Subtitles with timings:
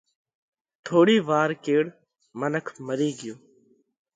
[0.85, 1.83] ٿوڙِي وار ڪيڙ
[2.39, 3.35] منک مري ڳيو۔